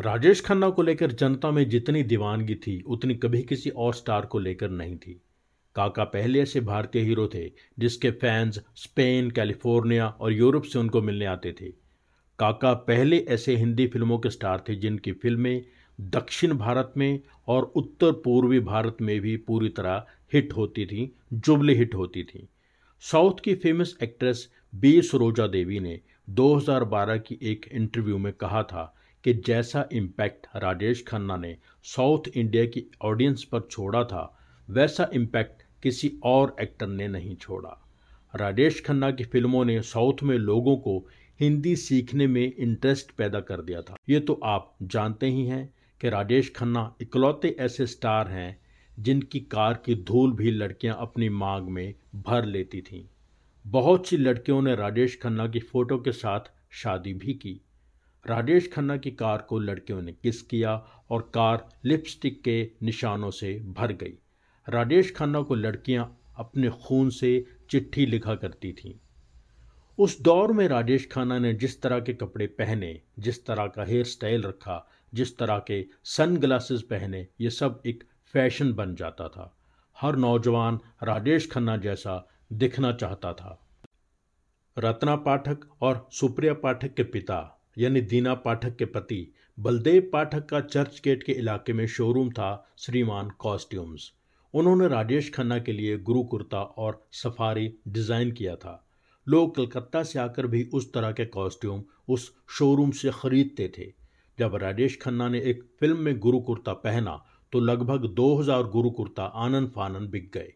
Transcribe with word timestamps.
राजेश 0.00 0.40
खन्ना 0.40 0.70
को 0.70 0.82
लेकर 0.82 1.12
जनता 1.12 1.50
में 1.50 1.68
जितनी 1.68 2.02
दीवानगी 2.02 2.54
थी, 2.54 2.80
उतनी 2.80 3.14
कभी 3.14 3.42
किसी 3.42 3.70
और 3.70 3.94
स्टार 3.94 4.26
को 4.26 4.38
लेकर 4.38 4.70
नहीं 4.70 4.96
थी। 4.96 5.22
काका 5.74 6.04
पहले 6.04 6.40
ऐसे 6.40 6.60
भारतीय 6.60 7.02
हीरो 7.02 7.30
थे, 7.34 7.52
जिसके 7.78 8.10
फैंस 8.10 8.60
स्पेन, 8.74 9.30
कैलिफ़ोर्निया 9.30 10.08
और 10.08 10.32
यूरोप 10.32 10.62
से 10.62 10.78
उनको 10.78 11.02
मिलने 11.02 11.24
आते 11.24 11.52
थे। 11.52 11.68
काका 12.38 12.74
पहले 12.74 13.18
ऐसे 13.18 13.56
हिंदी 13.56 13.86
फ़िल्मों 13.86 14.18
के 14.18 14.30
स्टार 14.30 14.64
थे, 14.68 14.74
जिनकी 14.74 15.12
फ़िल्में 15.12 15.64
दक्षिण 16.00 16.54
भारत 16.54 16.92
में 16.96 17.20
और 17.48 17.62
उत्तर 17.62 18.12
पूर्वी 18.12 18.60
भारत 18.60 18.96
में 19.00 19.20
भी 19.20 19.36
पूरी 19.36 19.68
तरह 19.68 20.06
हिट 20.32 20.52
होती 20.52 20.86
थी, 20.86 21.16
जुबली 21.32 21.74
हिट 21.74 21.94
होती 21.94 22.22
थी। 22.22 22.48
साउथ 23.00 23.40
की 23.44 23.54
famous 23.54 23.98
actress 24.02 24.52
B. 24.74 25.02
Saroja 25.02 25.46
Devi 25.46 25.80
ने 25.80 26.00
2012 26.30 27.16
की 27.16 27.38
एक 27.42 27.66
इंटरव्यू 27.72 28.18
में 28.18 28.32
कहा 28.32 28.62
था 28.62 28.94
कि 29.24 29.34
जैसा 29.34 29.88
इम्पैक्ट 29.92 30.46
राजेश 30.56 31.04
खन्ना 31.08 31.36
ने 31.36 31.56
साउथ 31.82 32.28
इंडिया 32.34 32.64
की 32.64 32.90
ऑडियंस 33.02 33.44
पर 33.44 33.60
छोड़ा 33.70 34.04
था, 34.04 34.38
वैसा 34.70 35.10
इम्पैक्ट 35.14 35.62
किसी 35.82 36.12
और 36.24 36.56
एक्टर 36.60 36.86
ने 36.86 37.08
नहीं 37.08 37.36
छोड़ा। 37.36 37.84
राजेश 38.36 38.82
खन्ना 38.86 39.10
की 39.10 39.24
फ़िल्मों 39.24 39.64
ने 39.64 39.82
साउथ 39.82 40.22
में 40.22 40.38
लोगों 40.38 40.76
को 40.76 41.08
हिंदी 41.40 41.76
सीखने 41.76 42.26
में 42.26 42.54
इंटरेस्ट 42.56 43.10
पैदा 43.10 43.40
कर 43.40 43.62
दिया 43.62 43.82
था। 43.82 43.96
ये 44.08 44.20
तो 44.20 44.40
आप 44.44 44.76
जानते 44.82 45.26
ही 45.26 45.46
हैं 45.46 45.74
कि 46.00 46.08
राजेश 46.08 46.52
खन्ना 46.56 46.94
इकलौते 47.00 47.56
ऐसे 47.60 47.86
स्टार 47.86 48.28
हैं, 48.28 48.60
जिनकी 48.98 49.40
कार 49.40 49.74
की 49.74 49.94
धूल 49.94 50.32
भी 50.32 50.50
लड़कियाँ 50.50 50.96
अपनी 51.00 51.28
मांग 51.28 51.68
में 51.68 51.94
भर 52.14 52.44
लेती 52.44 52.80
थीं। 52.80 53.04
बहुत 53.66 54.06
सी 54.06 54.16
लड़कियों 54.16 54.62
ने 54.62 54.74
राजेश 54.74 55.18
खन्ना 55.22 55.48
की 55.48 55.58
फ़ोटो 55.58 55.98
के 55.98 56.12
साथ 56.12 56.40
शादी 56.70 57.14
भी 57.14 57.34
की। 57.34 57.60
राजेश 58.26 58.70
खन्ना 58.72 58.96
की 58.96 59.10
कार 59.10 59.38
को 59.38 59.58
लड़कियों 59.58 60.02
ने 60.02 60.12
किस 60.12 60.42
किया 60.42 60.74
और 61.10 61.30
कार 61.34 61.68
लिपस्टिक 61.84 62.42
के 62.42 62.70
निशानों 62.82 63.30
से 63.30 63.58
भर 63.58 63.92
गई। 63.92 64.18
राजेश 64.68 65.14
खन्ना 65.16 65.42
को 65.42 65.54
लड़कियाँ 65.54 66.20
अपने 66.36 66.68
खून 66.68 67.10
से 67.10 67.46
चिट्ठी 67.70 68.06
लिखा 68.06 68.34
करती 68.34 68.72
थीं। 68.72 68.94
उस 69.98 70.20
दौर 70.20 70.52
में 70.52 70.68
राजेश 70.68 71.08
खन्ना 71.12 71.38
ने 71.38 71.54
जिस 71.54 71.82
तरह 71.82 72.00
के 72.00 72.14
कपड़े 72.14 72.46
पहने, 72.46 73.00
जिस 73.18 73.46
तरह 73.46 73.66
का 73.66 73.84
हेयर 73.84 74.04
स्टाइल 74.04 74.42
रखा, 74.42 74.88
जिस 75.14 75.38
तरह 75.38 75.58
के 75.58 75.86
सन 76.04 76.36
ग्लासेस 76.36 76.82
पहने, 76.82 77.26
ये 77.40 77.50
सब 77.50 77.82
एक 77.86 78.04
फ़ैशन 78.32 78.72
बन 78.72 78.94
जाता 78.94 79.28
था। 79.28 79.56
हर 80.00 80.16
नौजवान 80.16 80.80
राजेश 81.02 81.50
खन्ना 81.50 81.76
जैसा 81.76 82.28
दिखना 82.52 82.92
चाहता 82.92 83.32
था। 83.32 83.68
रत्ना 84.78 85.16
पाठक 85.16 85.58
और 85.80 86.08
सुप्रिया 86.12 86.54
पाठक 86.54 86.94
के 86.94 87.02
पिता 87.02 87.54
यानी 87.78 88.00
दीना 88.00 88.34
पाठक 88.34 88.76
के 88.76 88.84
पति, 88.84 89.32
बलदेव 89.58 90.10
पाठक 90.12 90.46
का 90.46 90.60
चर्च 90.60 91.00
गेट 91.04 91.22
के 91.22 91.32
इलाके 91.32 91.72
में 91.72 91.86
शोरूम 91.86 92.30
था 92.30 92.50
श्रीमान 92.78 93.30
कॉस्ट्यूम्स 93.38 94.12
उन्होंने 94.54 94.88
राजेश 94.88 95.30
खन्ना 95.32 95.58
के 95.58 95.72
लिए 95.72 95.98
गुरु 95.98 96.22
कुर्ता 96.24 96.60
और 96.60 97.06
सफारी 97.12 97.72
डिज़ाइन 97.88 98.30
किया 98.32 98.56
था। 98.56 98.84
लोग 99.26 99.54
कलकत्ता 99.56 100.02
से 100.02 100.18
आकर 100.18 100.46
भी 100.46 100.62
उस 100.74 100.92
तरह 100.92 101.12
के 101.12 101.24
कॉस्ट्यूम 101.24 101.82
उस 102.08 102.30
शोरूम 102.50 102.90
से 102.90 103.10
खरीदते 103.10 103.68
थे। 103.78 103.92
जब 104.38 104.54
राजेश 104.54 104.98
खन्ना 105.02 105.28
ने 105.28 105.40
एक 105.40 105.62
फ़िल्म 105.80 105.98
में 105.98 106.18
गुरु 106.18 106.40
कुर्ता 106.40 106.72
पहना 106.72 107.24
तो 107.52 107.60
लगभग 107.60 108.06
2000 108.14 108.62
गुरु 108.62 108.90
कुर्ता 108.90 109.24
आनन 109.24 109.66
फानन 109.66 110.08
बिक 110.08 110.30
गए। 110.34 110.52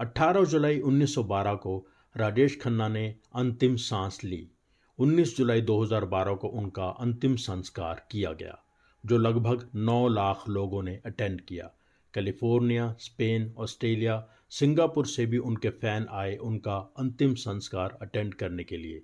18 0.00 0.44
जुलाई 0.44 0.78
1912 0.80 1.54
को 1.54 1.86
राजेश 2.16 2.58
खन्ना 2.60 2.88
ने 2.88 3.14
अंतिम 3.34 3.76
सांस 3.76 4.20
ली। 4.24 4.48
19 4.98 5.36
जुलाई 5.36 5.60
2012 5.60 6.34
को 6.34 6.48
उनका 6.48 6.86
अंतिम 6.86 7.36
संस्कार 7.36 8.06
किया 8.10 8.32
गया, 8.32 8.58
जो 9.06 9.18
लगभग 9.18 9.70
9 9.74 10.08
लाख 10.08 10.44
लोगों 10.48 10.82
ने 10.82 11.00
अटेंड 11.06 11.40
किया। 11.40 11.70
कैलिफ़ोर्निया, 12.14 12.96
स्पेन, 12.98 13.54
ऑस्ट्रेलिया, 13.58 14.28
सिंगापुर 14.50 15.06
से 15.06 15.26
भी 15.26 15.38
उनके 15.38 15.70
फ़ैन 15.70 16.06
आए 16.10 16.36
उनका 16.36 16.76
अंतिम 16.76 17.34
संस्कार 17.34 17.98
अटेंड 18.02 18.34
करने 18.34 18.64
के 18.64 18.76
लिए। 18.76 19.02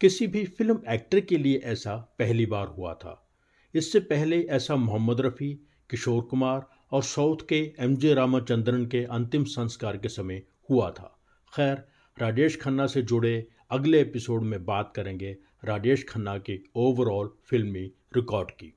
किसी 0.00 0.26
भी 0.26 0.44
फ़िल्म 0.44 0.80
एक्टर 0.88 1.20
के 1.20 1.38
लिए 1.38 1.58
ऐसा 1.64 1.96
पहली 2.18 2.46
बार 2.46 2.66
हुआ 2.66 2.94
था। 2.94 3.28
इससे 3.74 4.00
पहले 4.00 4.42
ऐसा 4.42 4.76
मोहम्मद 4.76 5.20
रफ़ी, 5.20 5.60
किशोर 5.90 6.22
कुमार 6.22 6.66
और 6.92 7.02
साउथ 7.02 7.36
के 7.48 7.72
एम 7.78 7.96
जे 7.96 8.14
रामाचंद्रन 8.14 8.86
के 8.86 9.04
अंतिम 9.04 9.44
संस्कार 9.44 9.96
के 9.96 10.08
समय 10.08 10.42
हुआ 10.70 10.90
था। 10.90 11.18
खैर, 11.56 11.84
राजेश 12.18 12.60
खन्ना 12.60 12.86
से 12.86 13.02
जुड़े 13.02 13.48
अगले 13.74 14.00
एपिसोड 14.00 14.42
में 14.42 14.64
बात 14.64 14.92
करेंगे 14.96 15.36
राजेश 15.64 16.04
खन्ना 16.08 16.38
के 16.38 16.60
ओवरऑल 16.76 17.30
फिल्मी 17.44 17.92
रिकॉर्ड 18.16 18.50
की। 18.50 18.74